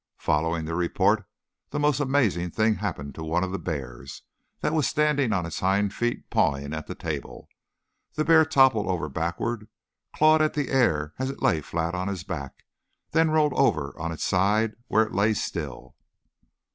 [0.17, 1.27] Following the report,
[1.69, 4.23] the most amazing thing happened to one of the bears
[4.61, 7.47] that was standing on its hind feet pawing at the table.
[8.15, 9.67] The bear toppled over backwards,
[10.15, 12.65] clawed the air as it lay flat on its back,
[13.11, 15.95] then rolled over on its side where it lay still.